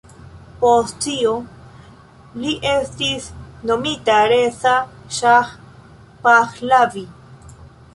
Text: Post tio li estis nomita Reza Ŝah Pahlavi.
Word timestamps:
Post 0.61 0.95
tio 1.05 1.33
li 2.45 2.55
estis 2.71 3.29
nomita 3.73 4.17
Reza 4.35 4.77
Ŝah 5.21 5.39
Pahlavi. 6.27 7.11